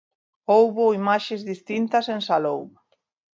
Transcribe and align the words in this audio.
Houbo 0.53 0.95
imaxes 1.01 1.41
distintas 1.51 2.05
en 2.15 2.19
Salou. 2.27 2.61